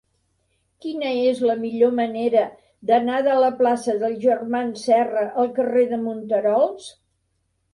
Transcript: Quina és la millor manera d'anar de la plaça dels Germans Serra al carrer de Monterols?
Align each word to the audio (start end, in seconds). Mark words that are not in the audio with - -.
Quina 0.85 1.09
és 1.31 1.41
la 1.49 1.55
millor 1.65 1.91
manera 1.99 2.41
d'anar 2.91 3.19
de 3.27 3.35
la 3.43 3.51
plaça 3.61 3.95
dels 4.05 4.17
Germans 4.25 4.87
Serra 4.89 5.27
al 5.45 5.53
carrer 5.61 5.85
de 5.93 6.01
Monterols? 6.09 6.91